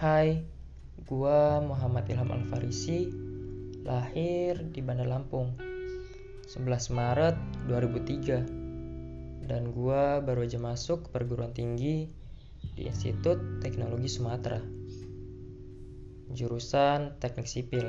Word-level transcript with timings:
Hai, 0.00 0.48
gua 1.04 1.60
Muhammad 1.60 2.08
Ilham 2.08 2.32
Alfarisi, 2.32 3.12
lahir 3.84 4.56
di 4.72 4.80
Bandar 4.80 5.04
Lampung, 5.04 5.52
11 6.48 6.96
Maret 6.96 7.36
2003. 7.68 9.44
Dan 9.44 9.76
gua 9.76 10.24
baru 10.24 10.48
aja 10.48 10.56
masuk 10.56 11.12
perguruan 11.12 11.52
tinggi 11.52 12.08
di 12.72 12.88
Institut 12.88 13.60
Teknologi 13.60 14.08
Sumatera. 14.08 14.64
Jurusan 16.32 17.20
Teknik 17.20 17.44
Sipil. 17.44 17.84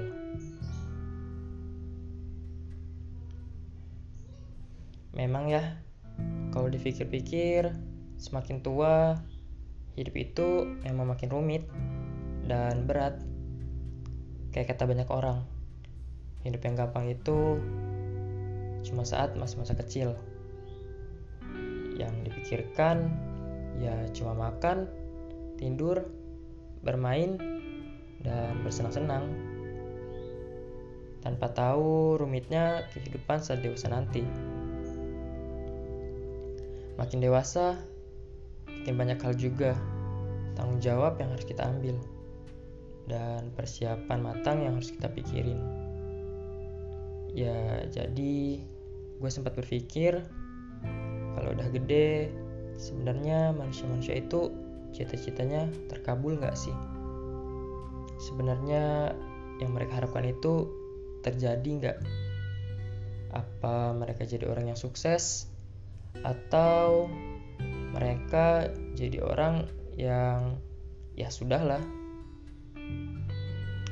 Memang 5.16 5.48
ya, 5.48 5.80
kalau 6.52 6.68
dipikir-pikir, 6.68 7.72
semakin 8.20 8.60
tua, 8.60 9.16
hidup 9.96 10.16
itu 10.16 10.48
memang 10.88 11.12
makin 11.12 11.30
rumit 11.32 11.68
dan 12.48 12.88
berat. 12.88 13.20
Kayak 14.52 14.76
kata 14.76 14.84
banyak 14.88 15.10
orang, 15.12 15.48
hidup 16.44 16.62
yang 16.64 16.76
gampang 16.76 17.08
itu 17.08 17.60
cuma 18.84 19.08
saat 19.08 19.38
masih 19.40 19.62
masa 19.64 19.74
kecil. 19.78 20.18
Yang 21.96 22.14
dipikirkan 22.28 23.12
ya 23.80 23.96
cuma 24.12 24.36
makan, 24.36 24.90
tidur, 25.56 26.08
bermain, 26.84 27.40
dan 28.22 28.60
bersenang-senang. 28.66 29.32
Tanpa 31.22 31.54
tahu 31.54 32.18
rumitnya 32.18 32.90
kehidupan 32.92 33.46
saat 33.46 33.62
dewasa 33.62 33.94
nanti. 33.94 34.26
Makin 36.98 37.22
dewasa, 37.22 37.78
makin 38.82 38.98
banyak 38.98 39.22
hal 39.22 39.38
juga 39.38 39.78
tanggung 40.58 40.82
jawab 40.82 41.22
yang 41.22 41.30
harus 41.30 41.46
kita 41.46 41.70
ambil 41.70 42.02
dan 43.06 43.54
persiapan 43.54 44.20
matang 44.26 44.66
yang 44.66 44.74
harus 44.74 44.90
kita 44.90 45.06
pikirin. 45.14 45.62
Ya, 47.38 47.86
jadi 47.94 48.58
gue 49.22 49.30
sempat 49.30 49.54
berpikir 49.54 50.26
kalau 51.38 51.54
udah 51.54 51.70
gede, 51.70 52.34
sebenarnya 52.74 53.54
manusia-manusia 53.54 54.18
itu 54.18 54.50
cita-citanya 54.98 55.70
terkabul 55.86 56.42
nggak 56.42 56.58
sih? 56.58 56.74
Sebenarnya 58.18 59.14
yang 59.62 59.78
mereka 59.78 60.02
harapkan 60.02 60.26
itu 60.26 60.74
terjadi 61.22 61.70
nggak? 61.70 61.98
Apa 63.38 63.94
mereka 63.94 64.26
jadi 64.26 64.50
orang 64.50 64.74
yang 64.74 64.80
sukses? 64.80 65.46
Atau 66.26 67.08
mereka 67.92 68.72
jadi 68.96 69.20
orang 69.24 69.68
yang 70.00 70.60
ya 71.16 71.28
sudahlah 71.28 71.84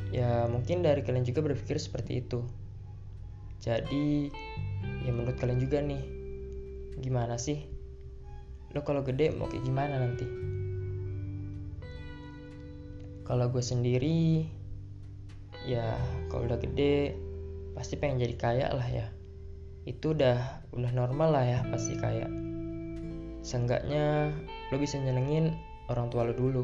ya 0.09 0.49
mungkin 0.49 0.81
dari 0.81 1.05
kalian 1.05 1.27
juga 1.27 1.45
berpikir 1.45 1.77
seperti 1.77 2.25
itu. 2.25 2.41
Jadi 3.59 4.31
ya 5.05 5.11
menurut 5.11 5.37
kalian 5.37 5.59
juga 5.61 5.83
nih 5.83 6.01
gimana 6.99 7.37
sih? 7.37 7.67
Lo 8.73 8.81
kalau 8.81 9.05
gede 9.05 9.35
mau 9.35 9.45
kayak 9.51 9.65
gimana 9.67 10.01
nanti? 10.01 10.25
Kalau 13.27 13.45
gue 13.53 13.61
sendiri 13.61 14.49
ya 15.69 15.93
kalau 16.33 16.49
udah 16.49 16.57
gede 16.57 17.13
pasti 17.77 17.99
pengen 17.99 18.23
jadi 18.25 18.35
kaya 18.39 18.67
lah 18.73 18.87
ya. 18.89 19.07
Itu 19.85 20.17
udah 20.17 20.65
udah 20.73 20.91
normal 20.95 21.29
lah 21.35 21.45
ya 21.45 21.59
pasti 21.69 21.93
kaya 21.99 22.48
seenggaknya 23.41 24.35
lo 24.69 24.75
bisa 24.77 24.99
nyenengin 24.99 25.55
orang 25.89 26.11
tua 26.11 26.27
lo 26.27 26.33
dulu. 26.35 26.63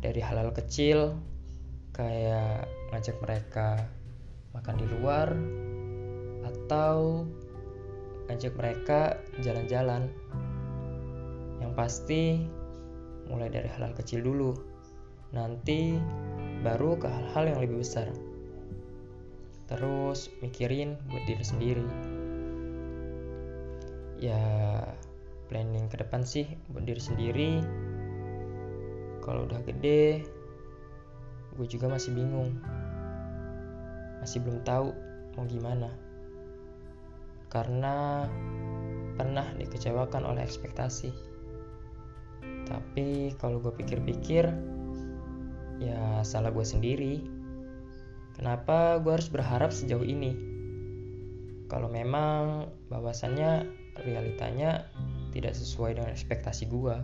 Dari 0.00 0.20
hal-hal 0.22 0.54
kecil 0.56 1.12
kayak 1.92 2.64
ngajak 2.94 3.16
mereka 3.20 3.84
makan 4.56 4.76
di 4.80 4.86
luar 4.88 5.28
atau 6.46 7.26
ngajak 8.30 8.54
mereka 8.56 9.18
jalan-jalan. 9.42 10.08
Yang 11.60 11.72
pasti 11.76 12.22
mulai 13.28 13.50
dari 13.52 13.68
hal-hal 13.68 13.92
kecil 13.94 14.22
dulu. 14.24 14.54
Nanti 15.30 15.98
baru 16.62 16.98
ke 16.98 17.06
hal-hal 17.06 17.54
yang 17.54 17.60
lebih 17.62 17.82
besar. 17.82 18.10
Terus 19.70 20.30
mikirin 20.42 20.98
buat 21.10 21.24
diri 21.30 21.44
sendiri. 21.46 21.86
Ya 24.18 24.42
planning 25.50 25.90
ke 25.90 25.98
depan 25.98 26.22
sih 26.22 26.46
buat 26.70 26.86
diri 26.86 27.02
sendiri. 27.02 27.50
Kalau 29.20 29.50
udah 29.50 29.60
gede 29.66 30.22
gue 31.58 31.66
juga 31.66 31.90
masih 31.90 32.14
bingung. 32.14 32.54
Masih 34.22 34.38
belum 34.46 34.62
tahu 34.62 34.94
mau 35.34 35.44
gimana. 35.50 35.90
Karena 37.50 38.24
pernah 39.18 39.44
dikecewakan 39.58 40.22
oleh 40.24 40.46
ekspektasi. 40.46 41.10
Tapi 42.70 43.34
kalau 43.36 43.58
gue 43.58 43.74
pikir-pikir 43.74 44.46
ya 45.82 46.22
salah 46.22 46.54
gue 46.54 46.64
sendiri. 46.64 47.20
Kenapa 48.38 49.02
gue 49.02 49.12
harus 49.12 49.28
berharap 49.28 49.74
sejauh 49.74 50.06
ini? 50.06 50.32
Kalau 51.66 51.90
memang 51.90 52.70
bahwasannya 52.88 53.68
realitanya 54.06 54.88
tidak 55.30 55.54
sesuai 55.54 55.98
dengan 55.98 56.10
ekspektasi 56.12 56.66
gue 56.68 56.96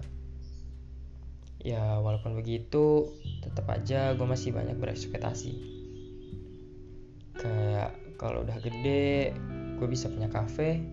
ya 1.66 1.98
walaupun 1.98 2.38
begitu 2.38 3.10
tetap 3.42 3.66
aja 3.75 4.14
gue 4.14 4.22
masih 4.22 4.54
banyak 4.54 4.78
berekspektasi. 4.78 5.53
Kayak 7.34 7.98
kalau 8.22 8.47
udah 8.47 8.54
gede 8.62 9.34
gue 9.76 9.88
bisa 9.91 10.06
punya 10.06 10.31
cafe 10.31 10.87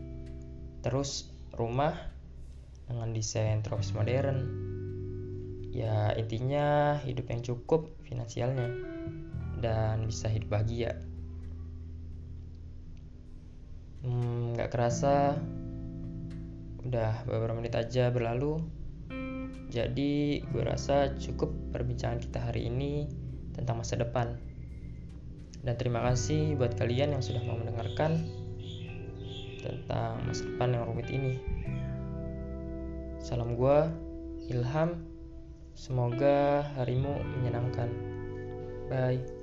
terus 0.82 1.30
rumah 1.54 1.94
dengan 2.90 3.14
desain 3.14 3.62
tropis 3.62 3.94
modern. 3.94 4.42
Ya 5.70 6.10
intinya 6.18 6.98
hidup 7.06 7.30
yang 7.30 7.46
cukup 7.46 7.94
finansialnya 8.10 8.74
dan 9.62 10.02
bisa 10.10 10.26
hidup 10.26 10.58
bahagia. 10.58 10.98
Hmm, 14.04 14.58
gak 14.58 14.74
kerasa 14.74 15.40
udah 16.88 17.24
beberapa 17.28 17.56
menit 17.56 17.76
aja 17.76 18.12
berlalu. 18.12 18.60
Jadi 19.74 20.44
gue 20.46 20.64
rasa 20.64 21.18
cukup 21.18 21.50
perbincangan 21.74 22.22
kita 22.22 22.40
hari 22.52 22.70
ini 22.70 23.10
tentang 23.58 23.82
masa 23.82 23.98
depan. 23.98 24.38
Dan 25.64 25.80
terima 25.80 26.04
kasih 26.04 26.60
buat 26.60 26.76
kalian 26.76 27.16
yang 27.16 27.24
sudah 27.24 27.42
mau 27.48 27.56
mendengarkan 27.56 28.20
tentang 29.64 30.20
masa 30.28 30.44
depan 30.44 30.76
yang 30.76 30.84
rumit 30.86 31.08
ini. 31.10 31.40
Salam 33.24 33.56
gue 33.56 33.78
Ilham. 34.52 35.08
Semoga 35.74 36.70
harimu 36.78 37.18
menyenangkan. 37.40 37.90
Bye 38.92 39.43